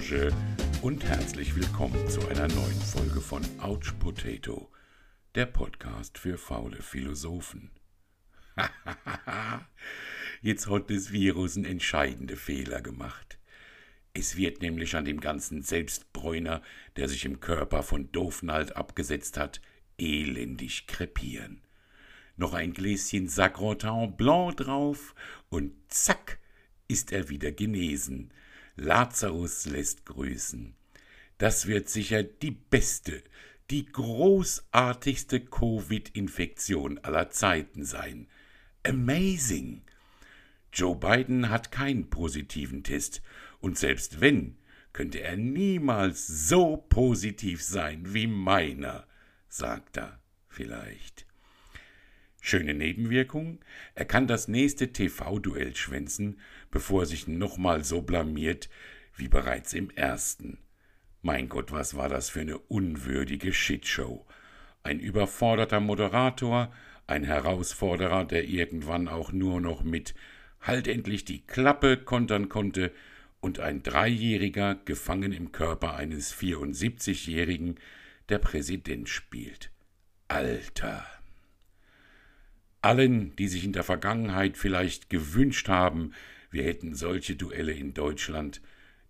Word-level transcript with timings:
Orange 0.00 0.32
und 0.80 1.04
herzlich 1.04 1.54
willkommen 1.54 2.08
zu 2.08 2.26
einer 2.28 2.48
neuen 2.48 2.80
Folge 2.80 3.20
von 3.20 3.42
Ouch 3.60 3.92
Potato, 3.98 4.72
der 5.34 5.44
Podcast 5.44 6.16
für 6.16 6.38
faule 6.38 6.80
Philosophen. 6.80 7.70
Jetzt 10.40 10.70
hat 10.70 10.88
das 10.88 11.12
Virus 11.12 11.56
einen 11.56 11.66
entscheidenden 11.66 12.38
Fehler 12.38 12.80
gemacht. 12.80 13.38
Es 14.14 14.36
wird 14.36 14.62
nämlich 14.62 14.96
an 14.96 15.04
dem 15.04 15.20
ganzen 15.20 15.60
Selbstbräuner, 15.62 16.62
der 16.96 17.06
sich 17.06 17.26
im 17.26 17.40
Körper 17.40 17.82
von 17.82 18.10
Doofnalt 18.10 18.76
abgesetzt 18.76 19.36
hat, 19.36 19.60
elendig 19.98 20.86
krepieren. 20.86 21.60
Noch 22.36 22.54
ein 22.54 22.72
Gläschen 22.72 23.28
Sacrotin 23.28 24.16
Blanc 24.16 24.56
drauf 24.56 25.14
und 25.50 25.74
zack 25.88 26.38
ist 26.88 27.12
er 27.12 27.28
wieder 27.28 27.52
genesen. 27.52 28.32
Lazarus 28.80 29.66
lässt 29.66 30.06
grüßen. 30.06 30.74
Das 31.36 31.66
wird 31.66 31.90
sicher 31.90 32.22
die 32.22 32.50
beste, 32.50 33.22
die 33.68 33.84
großartigste 33.84 35.40
Covid-Infektion 35.40 36.96
aller 36.98 37.28
Zeiten 37.28 37.84
sein. 37.84 38.26
Amazing! 38.82 39.82
Joe 40.72 40.96
Biden 40.96 41.50
hat 41.50 41.70
keinen 41.70 42.08
positiven 42.08 42.82
Test, 42.82 43.20
und 43.60 43.76
selbst 43.76 44.22
wenn, 44.22 44.56
könnte 44.94 45.20
er 45.20 45.36
niemals 45.36 46.26
so 46.26 46.78
positiv 46.78 47.62
sein 47.62 48.14
wie 48.14 48.26
meiner, 48.26 49.06
sagt 49.48 49.98
er 49.98 50.20
vielleicht. 50.48 51.26
Schöne 52.40 52.74
Nebenwirkung, 52.74 53.60
er 53.94 54.06
kann 54.06 54.26
das 54.26 54.48
nächste 54.48 54.92
TV-Duell 54.92 55.76
schwänzen, 55.76 56.40
bevor 56.70 57.02
er 57.02 57.06
sich 57.06 57.28
nochmal 57.28 57.84
so 57.84 58.02
blamiert 58.02 58.68
wie 59.14 59.28
bereits 59.28 59.74
im 59.74 59.90
ersten. 59.90 60.58
Mein 61.22 61.48
Gott, 61.48 61.70
was 61.70 61.96
war 61.96 62.08
das 62.08 62.30
für 62.30 62.40
eine 62.40 62.58
unwürdige 62.58 63.52
Shitshow. 63.52 64.26
Ein 64.82 65.00
überforderter 65.00 65.80
Moderator, 65.80 66.72
ein 67.06 67.24
Herausforderer, 67.24 68.24
der 68.24 68.48
irgendwann 68.48 69.08
auch 69.08 69.32
nur 69.32 69.60
noch 69.60 69.82
mit 69.82 70.14
Halt 70.60 70.88
endlich 70.88 71.24
die 71.24 71.46
Klappe 71.46 71.96
kontern 71.96 72.48
konnte, 72.48 72.92
und 73.40 73.58
ein 73.58 73.82
Dreijähriger 73.82 74.74
gefangen 74.84 75.32
im 75.32 75.50
Körper 75.50 75.96
eines 75.96 76.34
74-Jährigen, 76.34 77.76
der 78.28 78.38
Präsident 78.38 79.08
spielt. 79.08 79.70
Alter! 80.28 81.19
Allen, 82.82 83.36
die 83.36 83.48
sich 83.48 83.64
in 83.64 83.72
der 83.72 83.84
Vergangenheit 83.84 84.56
vielleicht 84.56 85.10
gewünscht 85.10 85.68
haben, 85.68 86.12
wir 86.50 86.64
hätten 86.64 86.94
solche 86.94 87.36
Duelle 87.36 87.72
in 87.72 87.94
Deutschland, 87.94 88.60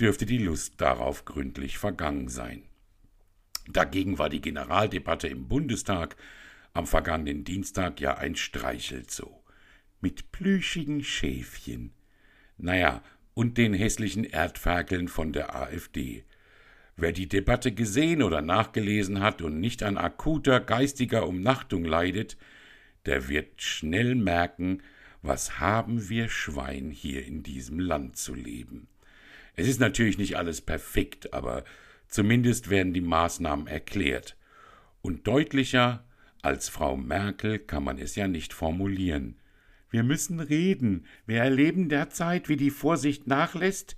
dürfte 0.00 0.26
die 0.26 0.38
Lust 0.38 0.80
darauf 0.80 1.24
gründlich 1.24 1.78
vergangen 1.78 2.28
sein. 2.28 2.62
Dagegen 3.68 4.18
war 4.18 4.28
die 4.28 4.40
Generaldebatte 4.40 5.28
im 5.28 5.48
Bundestag 5.48 6.16
am 6.74 6.86
vergangenen 6.86 7.44
Dienstag 7.44 8.00
ja 8.00 8.16
ein 8.16 8.34
Streichelzoo. 8.34 9.42
Mit 10.00 10.32
plüschigen 10.32 11.04
Schäfchen. 11.04 11.92
Naja, 12.58 13.02
und 13.34 13.56
den 13.58 13.72
hässlichen 13.72 14.24
Erdferkeln 14.24 15.08
von 15.08 15.32
der 15.32 15.54
AfD. 15.54 16.24
Wer 16.96 17.12
die 17.12 17.28
Debatte 17.28 17.72
gesehen 17.72 18.22
oder 18.22 18.42
nachgelesen 18.42 19.20
hat 19.20 19.40
und 19.40 19.60
nicht 19.60 19.82
an 19.82 19.96
akuter 19.96 20.60
geistiger 20.60 21.26
Umnachtung 21.26 21.84
leidet, 21.84 22.36
der 23.06 23.28
wird 23.28 23.62
schnell 23.62 24.14
merken, 24.14 24.82
was 25.22 25.60
haben 25.60 26.08
wir 26.08 26.28
Schwein 26.28 26.90
hier 26.90 27.24
in 27.24 27.42
diesem 27.42 27.78
Land 27.78 28.16
zu 28.16 28.34
leben. 28.34 28.88
Es 29.54 29.68
ist 29.68 29.80
natürlich 29.80 30.18
nicht 30.18 30.36
alles 30.36 30.60
perfekt, 30.60 31.32
aber 31.32 31.64
zumindest 32.08 32.70
werden 32.70 32.92
die 32.92 33.00
Maßnahmen 33.00 33.66
erklärt. 33.66 34.36
Und 35.00 35.26
deutlicher 35.26 36.04
als 36.42 36.68
Frau 36.68 36.96
Merkel 36.96 37.58
kann 37.58 37.84
man 37.84 37.98
es 37.98 38.16
ja 38.16 38.26
nicht 38.26 38.52
formulieren. 38.52 39.36
Wir 39.90 40.02
müssen 40.02 40.40
reden. 40.40 41.06
Wir 41.26 41.38
erleben 41.38 41.88
derzeit, 41.88 42.48
wie 42.48 42.56
die 42.56 42.70
Vorsicht 42.70 43.26
nachlässt, 43.26 43.94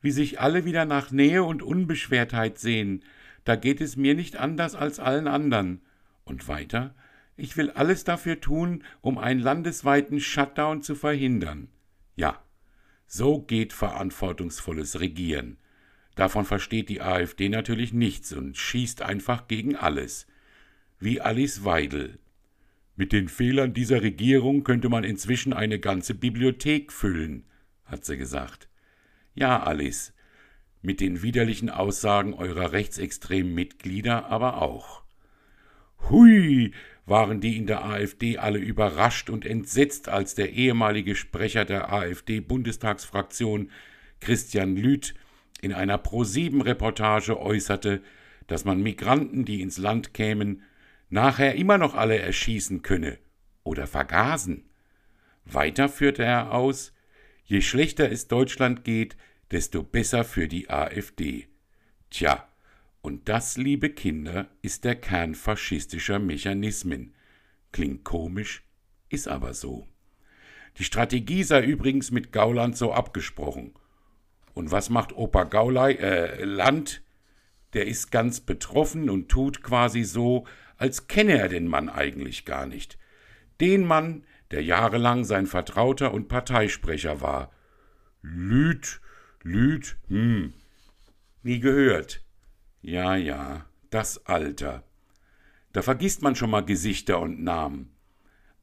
wie 0.00 0.10
sich 0.10 0.40
alle 0.40 0.64
wieder 0.64 0.84
nach 0.84 1.10
Nähe 1.10 1.44
und 1.44 1.62
Unbeschwertheit 1.62 2.58
sehen. 2.58 3.04
Da 3.44 3.54
geht 3.54 3.80
es 3.80 3.96
mir 3.96 4.14
nicht 4.14 4.36
anders 4.36 4.74
als 4.74 4.98
allen 4.98 5.28
anderen. 5.28 5.82
Und 6.24 6.48
weiter, 6.48 6.94
ich 7.36 7.56
will 7.56 7.70
alles 7.70 8.04
dafür 8.04 8.40
tun, 8.40 8.82
um 9.00 9.18
einen 9.18 9.40
landesweiten 9.40 10.20
Shutdown 10.20 10.82
zu 10.82 10.94
verhindern. 10.94 11.68
Ja, 12.14 12.42
so 13.06 13.40
geht 13.40 13.72
verantwortungsvolles 13.72 15.00
Regieren. 15.00 15.58
Davon 16.14 16.46
versteht 16.46 16.88
die 16.88 17.02
AfD 17.02 17.48
natürlich 17.48 17.92
nichts 17.92 18.32
und 18.32 18.56
schießt 18.56 19.02
einfach 19.02 19.48
gegen 19.48 19.76
alles. 19.76 20.26
Wie 20.98 21.20
Alice 21.20 21.64
Weidel. 21.64 22.18
Mit 22.96 23.12
den 23.12 23.28
Fehlern 23.28 23.74
dieser 23.74 24.00
Regierung 24.00 24.64
könnte 24.64 24.88
man 24.88 25.04
inzwischen 25.04 25.52
eine 25.52 25.78
ganze 25.78 26.14
Bibliothek 26.14 26.90
füllen, 26.90 27.44
hat 27.84 28.06
sie 28.06 28.16
gesagt. 28.16 28.70
Ja, 29.34 29.62
Alice, 29.62 30.14
mit 30.80 31.00
den 31.00 31.20
widerlichen 31.20 31.68
Aussagen 31.68 32.32
eurer 32.32 32.72
rechtsextremen 32.72 33.52
Mitglieder 33.52 34.26
aber 34.26 34.62
auch. 34.62 35.02
Hui, 36.08 36.72
waren 37.06 37.40
die 37.40 37.56
in 37.56 37.66
der 37.66 37.84
AfD 37.84 38.36
alle 38.36 38.58
überrascht 38.58 39.30
und 39.30 39.46
entsetzt, 39.46 40.08
als 40.08 40.34
der 40.34 40.52
ehemalige 40.52 41.14
Sprecher 41.14 41.64
der 41.64 41.92
AfD-Bundestagsfraktion 41.92 43.70
Christian 44.20 44.76
Lüth 44.76 45.14
in 45.60 45.72
einer 45.72 45.98
Pro-7-Reportage 45.98 47.40
äußerte, 47.40 48.02
dass 48.48 48.64
man 48.64 48.82
Migranten, 48.82 49.44
die 49.44 49.62
ins 49.62 49.78
Land 49.78 50.14
kämen, 50.14 50.62
nachher 51.08 51.54
immer 51.54 51.78
noch 51.78 51.94
alle 51.94 52.18
erschießen 52.18 52.82
könne 52.82 53.18
oder 53.62 53.86
vergasen. 53.86 54.68
Weiter 55.44 55.88
führte 55.88 56.24
er 56.24 56.52
aus, 56.52 56.92
je 57.44 57.60
schlechter 57.60 58.10
es 58.10 58.26
Deutschland 58.26 58.84
geht, 58.84 59.16
desto 59.52 59.84
besser 59.84 60.24
für 60.24 60.48
die 60.48 60.68
AfD. 60.70 61.46
Tja, 62.10 62.48
und 63.06 63.28
das, 63.28 63.56
liebe 63.56 63.90
Kinder, 63.90 64.48
ist 64.62 64.82
der 64.82 64.96
Kern 64.96 65.36
faschistischer 65.36 66.18
Mechanismen. 66.18 67.14
Klingt 67.70 68.02
komisch, 68.02 68.64
ist 69.08 69.28
aber 69.28 69.54
so. 69.54 69.86
Die 70.78 70.82
Strategie 70.82 71.44
sei 71.44 71.62
übrigens 71.62 72.10
mit 72.10 72.32
Gauland 72.32 72.76
so 72.76 72.92
abgesprochen. 72.92 73.74
Und 74.54 74.72
was 74.72 74.90
macht 74.90 75.12
Opa 75.12 75.44
Gaulei, 75.44 75.92
äh, 75.92 76.42
Land? 76.42 77.04
Der 77.74 77.86
ist 77.86 78.10
ganz 78.10 78.40
betroffen 78.40 79.08
und 79.08 79.28
tut 79.28 79.62
quasi 79.62 80.02
so, 80.02 80.44
als 80.76 81.06
kenne 81.06 81.38
er 81.38 81.48
den 81.48 81.68
Mann 81.68 81.88
eigentlich 81.88 82.44
gar 82.44 82.66
nicht. 82.66 82.98
Den 83.60 83.84
Mann, 83.84 84.24
der 84.50 84.64
jahrelang 84.64 85.22
sein 85.22 85.46
Vertrauter 85.46 86.12
und 86.12 86.26
Parteisprecher 86.26 87.20
war. 87.20 87.52
Lüd, 88.20 89.00
Lüd, 89.44 89.96
hm, 90.08 90.54
nie 91.44 91.60
gehört. 91.60 92.25
Ja, 92.82 93.16
ja, 93.16 93.66
das 93.90 94.26
Alter. 94.26 94.84
Da 95.72 95.82
vergisst 95.82 96.22
man 96.22 96.36
schon 96.36 96.50
mal 96.50 96.64
Gesichter 96.64 97.20
und 97.20 97.42
Namen. 97.42 97.90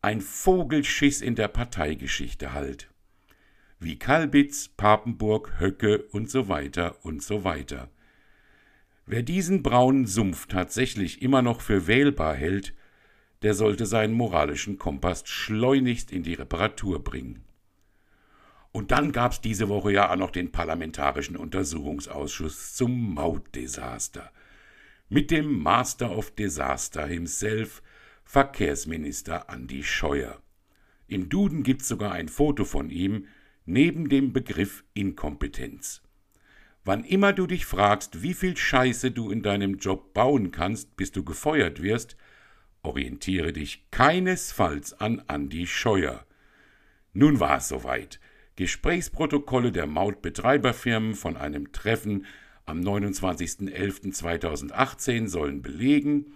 Ein 0.00 0.20
Vogelschiss 0.20 1.20
in 1.20 1.34
der 1.34 1.48
Parteigeschichte 1.48 2.52
halt. 2.52 2.90
Wie 3.78 3.98
Kalbitz, 3.98 4.68
Papenburg, 4.68 5.60
Höcke 5.60 6.02
und 6.12 6.30
so 6.30 6.48
weiter 6.48 7.04
und 7.04 7.22
so 7.22 7.44
weiter. 7.44 7.90
Wer 9.06 9.22
diesen 9.22 9.62
braunen 9.62 10.06
Sumpf 10.06 10.46
tatsächlich 10.46 11.20
immer 11.22 11.42
noch 11.42 11.60
für 11.60 11.86
wählbar 11.86 12.34
hält, 12.34 12.74
der 13.42 13.54
sollte 13.54 13.86
seinen 13.86 14.14
moralischen 14.14 14.78
Kompass 14.78 15.24
schleunigst 15.26 16.12
in 16.12 16.22
die 16.22 16.34
Reparatur 16.34 17.02
bringen. 17.02 17.44
Und 18.72 18.90
dann 18.90 19.12
gab's 19.12 19.40
diese 19.40 19.68
Woche 19.68 19.92
ja 19.92 20.10
auch 20.10 20.16
noch 20.16 20.30
den 20.30 20.50
Parlamentarischen 20.50 21.36
Untersuchungsausschuss 21.36 22.74
zum 22.74 23.14
Mautdesaster. 23.14 24.32
Mit 25.10 25.30
dem 25.30 25.62
Master 25.62 26.16
of 26.16 26.30
Disaster 26.30 27.06
himself, 27.06 27.82
Verkehrsminister 28.24 29.50
Andi 29.50 29.82
Scheuer. 29.82 30.40
Im 31.06 31.28
Duden 31.28 31.62
gibt's 31.62 31.88
sogar 31.88 32.12
ein 32.12 32.28
Foto 32.28 32.64
von 32.64 32.88
ihm 32.88 33.26
neben 33.66 34.08
dem 34.08 34.32
Begriff 34.32 34.84
Inkompetenz. 34.94 36.02
Wann 36.84 37.04
immer 37.04 37.34
du 37.34 37.46
dich 37.46 37.66
fragst, 37.66 38.22
wie 38.22 38.34
viel 38.34 38.56
Scheiße 38.56 39.10
du 39.10 39.30
in 39.30 39.42
deinem 39.42 39.76
Job 39.76 40.14
bauen 40.14 40.50
kannst, 40.50 40.96
bis 40.96 41.12
du 41.12 41.22
gefeuert 41.22 41.82
wirst, 41.82 42.16
orientiere 42.82 43.52
dich 43.52 43.90
keinesfalls 43.90 44.94
an 44.94 45.22
Andi 45.28 45.66
Scheuer. 45.66 46.26
Nun 47.12 47.38
war 47.38 47.58
es 47.58 47.68
soweit. 47.68 48.18
Gesprächsprotokolle 48.56 49.72
der 49.72 49.86
Mautbetreiberfirmen 49.86 51.14
von 51.14 51.36
einem 51.36 51.72
Treffen 51.72 52.26
am 52.64 52.80
29.11.2018 52.80 55.28
sollen 55.28 55.62
belegen, 55.62 56.34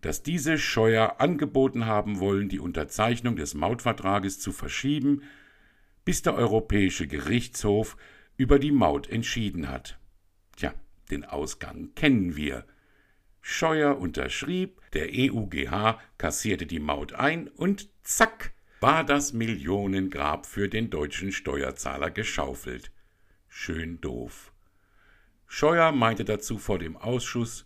dass 0.00 0.22
diese 0.22 0.58
Scheuer 0.58 1.20
angeboten 1.20 1.86
haben 1.86 2.20
wollen, 2.20 2.48
die 2.48 2.60
Unterzeichnung 2.60 3.36
des 3.36 3.54
Mautvertrages 3.54 4.38
zu 4.38 4.52
verschieben, 4.52 5.22
bis 6.04 6.22
der 6.22 6.34
Europäische 6.34 7.08
Gerichtshof 7.08 7.96
über 8.36 8.58
die 8.58 8.72
Maut 8.72 9.08
entschieden 9.08 9.68
hat. 9.68 9.98
Tja, 10.56 10.74
den 11.10 11.24
Ausgang 11.24 11.94
kennen 11.94 12.36
wir. 12.36 12.64
Scheuer 13.40 13.98
unterschrieb, 13.98 14.80
der 14.92 15.08
EUGH 15.12 15.98
kassierte 16.18 16.66
die 16.66 16.80
Maut 16.80 17.12
ein 17.12 17.48
und 17.48 17.88
zack, 18.02 18.52
war 18.86 19.02
das 19.02 19.32
Millionengrab 19.32 20.46
für 20.46 20.68
den 20.68 20.90
deutschen 20.90 21.32
Steuerzahler 21.32 22.08
geschaufelt. 22.08 22.92
Schön 23.48 24.00
doof. 24.00 24.52
Scheuer 25.48 25.90
meinte 25.90 26.24
dazu 26.24 26.56
vor 26.56 26.78
dem 26.78 26.96
Ausschuss, 26.96 27.64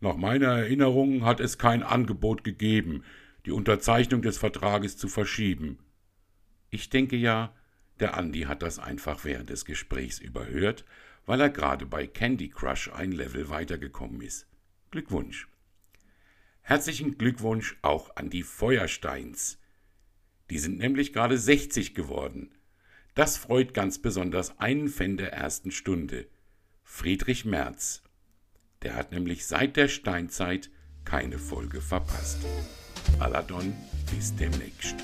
nach 0.00 0.16
meiner 0.16 0.48
Erinnerung 0.48 1.24
hat 1.24 1.38
es 1.38 1.56
kein 1.56 1.84
Angebot 1.84 2.42
gegeben, 2.42 3.04
die 3.46 3.52
Unterzeichnung 3.52 4.22
des 4.22 4.38
Vertrages 4.38 4.96
zu 4.96 5.06
verschieben. 5.06 5.78
Ich 6.68 6.90
denke 6.90 7.14
ja, 7.14 7.54
der 8.00 8.16
Andi 8.16 8.40
hat 8.40 8.62
das 8.62 8.80
einfach 8.80 9.24
während 9.24 9.50
des 9.50 9.64
Gesprächs 9.64 10.18
überhört, 10.18 10.84
weil 11.26 11.40
er 11.40 11.50
gerade 11.50 11.86
bei 11.86 12.08
Candy 12.08 12.48
Crush 12.48 12.90
ein 12.92 13.12
Level 13.12 13.50
weitergekommen 13.50 14.20
ist. 14.20 14.48
Glückwunsch. 14.90 15.46
Herzlichen 16.62 17.18
Glückwunsch 17.18 17.78
auch 17.82 18.16
an 18.16 18.30
die 18.30 18.42
Feuersteins. 18.42 19.59
Die 20.50 20.58
sind 20.58 20.78
nämlich 20.78 21.12
gerade 21.12 21.38
60 21.38 21.94
geworden. 21.94 22.50
Das 23.14 23.36
freut 23.36 23.72
ganz 23.74 23.98
besonders 23.98 24.58
einen 24.58 24.88
Fan 24.88 25.16
der 25.16 25.32
ersten 25.32 25.70
Stunde, 25.70 26.26
Friedrich 26.82 27.44
Merz. 27.44 28.02
Der 28.82 28.94
hat 28.94 29.12
nämlich 29.12 29.46
seit 29.46 29.76
der 29.76 29.88
Steinzeit 29.88 30.70
keine 31.04 31.38
Folge 31.38 31.80
verpasst. 31.80 32.44
Aladon, 33.18 33.74
bis 34.10 34.34
demnächst. 34.34 34.96